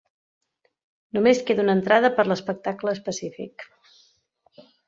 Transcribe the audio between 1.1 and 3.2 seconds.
Només queda una entrada per a l'espectacle